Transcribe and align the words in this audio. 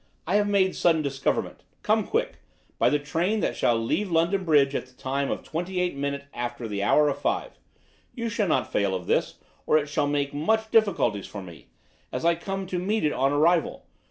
I 0.25 0.37
have 0.37 0.47
make 0.49 0.73
sudden 0.73 1.03
discoverment. 1.03 1.61
Come 1.83 2.07
quick, 2.07 2.37
by 2.79 2.89
the 2.89 2.97
train 2.97 3.39
that 3.41 3.55
shall 3.55 3.77
leave 3.77 4.09
London 4.09 4.43
Bridge 4.45 4.73
at 4.73 4.87
the 4.87 4.95
time 4.95 5.29
of 5.29 5.43
twenty 5.43 5.79
eight 5.79 5.95
minute 5.95 6.23
after 6.33 6.67
the 6.67 6.81
hour 6.81 7.07
of 7.07 7.19
five. 7.19 7.59
You 8.15 8.27
shall 8.27 8.47
not 8.47 8.71
fail 8.71 8.95
of 8.95 9.05
this, 9.05 9.35
or 9.67 9.77
it 9.77 9.87
shall 9.87 10.07
make 10.07 10.33
much 10.33 10.71
difficulties 10.71 11.27
for 11.27 11.43
me, 11.43 11.67
as 12.11 12.25
I 12.25 12.33
come 12.33 12.65
to 12.65 12.79
meet 12.79 13.03
it 13.05 13.13
on 13.13 13.31
arrival. 13.31 13.85